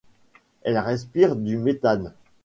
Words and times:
Ils 0.65 0.79
respirent 0.79 1.35
du 1.35 1.57
méthane. 1.57 2.11